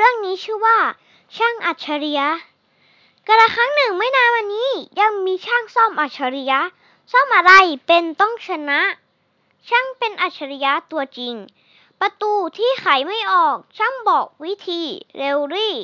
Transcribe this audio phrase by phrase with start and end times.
[0.00, 0.78] รื่องนี้ชื่อว่า
[1.36, 2.28] ช่างอัจฉริยะ
[3.26, 6.60] กระครั้งหนึ่งไม่นานวันนี้ยังมีช่างซ่อมอัจฉริยะ
[7.12, 7.52] ซ่อมอะไร
[7.86, 8.80] เป็นต้องชนะ
[9.68, 11.34] ช่างเป็นอัจฉริยะตัวจริง
[12.00, 14.82] ประตูที่ไขไม่ออก ช่างบอกวิธี
[15.16, 15.76] เร็วรี่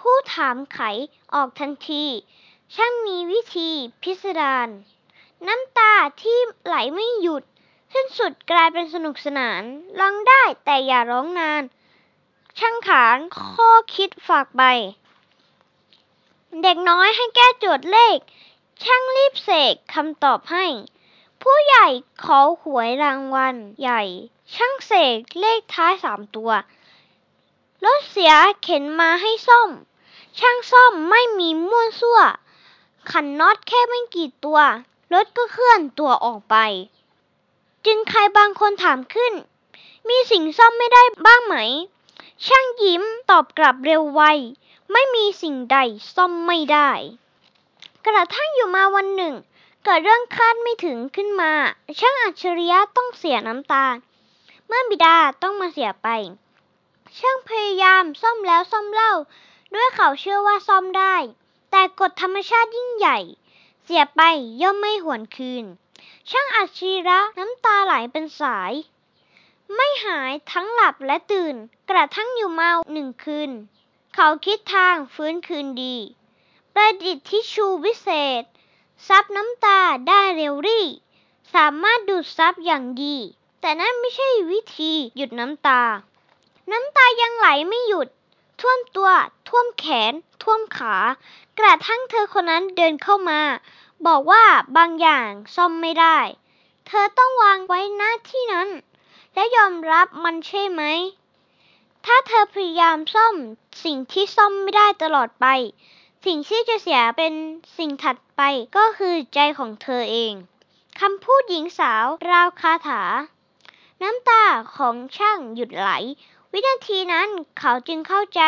[0.00, 0.78] ผู้ถามไข
[1.34, 2.04] ออกทันที
[2.74, 3.70] ช่างมีวิธี
[4.02, 4.68] พิสดาร
[5.46, 5.92] น้ำตา
[6.22, 7.42] ที่ไหลไม่หยุด
[7.92, 9.62] สิ้นสุดกลายเป็นสนุกสนาน
[10.00, 11.62] ร้องได้แต่อย่าร้องนาน
[12.64, 14.62] ช่างขานข้อคิดฝากใบ
[16.62, 18.18] เด็กน้อยให้แก้โจทย์เลข
[18.84, 20.66] ช่างรีบเสกคำตอบให้
[21.42, 21.86] ผู้ใหญ่
[22.24, 24.02] ขอหวยรางวัลใหญ่
[24.54, 26.50] ช่างเสกเลขท้ายสามตัว
[27.84, 29.70] รถเสียเข็นมาให้ซ่อม
[30.38, 32.20] ช่างซ่อมไม่มีมั่วซั่ว
[33.10, 34.60] ขันน็อตแค่ไม่กี่ตัว
[35.12, 36.56] รถก็เคลื่อนตัวออกไป
[37.86, 39.32] จึงใครบางคนถามขึ้น
[40.08, 41.56] มีสิ่งซ่อมไม่ได้บ้างไหม
[42.46, 44.22] ช่างยิ้มตอบกลับเร็วไว
[44.92, 45.78] ไม่มีสิ่งใด
[46.14, 46.90] ซ่อมไม่ได้
[48.06, 49.34] กระทั่งอยู่มาวันหนึ่ง
[49.84, 51.52] เกิดเรื่องคาดไม่ถึงขึ้นมา
[51.98, 53.86] ช่างอัจฉริยะต้องเสียน้ำตา
[54.66, 56.08] เมื่อบิดาต้องมาเสียไป
[57.18, 59.12] ช่างพยายามซ่อมแล้วซ่อมเล่า
[59.74, 61.16] ด้วยเขาเชื่อว่าซ่อมได้
[61.70, 63.18] แต่กฎธรรมชาติยิ่งใหญ่
[63.84, 64.22] เสียไป
[64.62, 65.64] ย่อมไม่หวนคืน
[66.30, 68.72] ช่างอัจฉริยะน้ำตาไหลเป็นสาย
[69.74, 71.54] ไม่หายทั้งหลับและตื่น
[71.90, 73.50] กระทั่งอยู่เมาหนึ่งคืน
[74.14, 75.96] เขาคิดทางฟื้นคืนดี
[76.74, 78.08] ประดิษฐ์ทิชชูวิเศ
[78.40, 78.42] ษ
[79.08, 80.86] ซับน้ำตาได้เร็วรี่
[81.54, 83.16] สามารถดูดซับอย่างดี
[83.60, 85.82] แต่นั่นไม่ใช่วิธีหยุดน้ำตา
[86.70, 88.08] น้ำตายังไหลไม่หยุด
[88.60, 89.10] ท่วมตัว
[89.48, 90.96] ท่วมแขน ท่วมขา
[91.58, 93.40] กระทั่งเธอคนนั้นเดินเข้ามา
[94.06, 94.44] บอกว่า
[94.76, 96.18] บางอย่างซ่อมไม่ได้
[96.86, 98.68] เธอต้องวางไว้หน้าที่นั้น
[99.34, 100.82] และยอมรับมันใช่ไหม
[102.04, 103.34] ถ้าเธอพยายามซ่อม
[103.84, 105.46] สิ่งที่ซ่อมไม่ได้ตลอดไป
[106.26, 107.34] สิ่งที่จะเสียเป็น
[107.78, 108.42] สิ่งถัดไป
[108.76, 110.32] ก็คือใจของเธอเอง
[111.00, 113.02] คำพูดหญิงสาวราวคาถา
[114.02, 114.44] น้ำตา
[114.76, 115.90] ของช่างหยุดไหล
[116.52, 117.28] วินาทีนั้น
[117.58, 118.42] เขาจึงเข้าใจ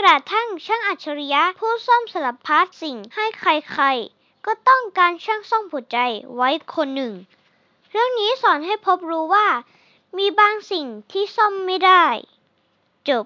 [0.00, 5.98] กระทั่งช่างอัจฉริยะผู้ซ่อมสารพัดสิ่งให้ใครๆ ก็ต้องการช่างซ่อมหัวใจ
[6.34, 7.12] ไว้คนหนึ่ง
[7.90, 9.46] เรื่องนี้สอนให้พบรู้ว่า
[10.16, 12.04] มีบางสิ่งที่ซ่อมไม่ได้